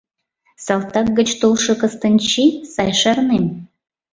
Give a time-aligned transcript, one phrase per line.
[0.65, 3.45] Салтак гыч толшо Кыстынчий сай шарнем.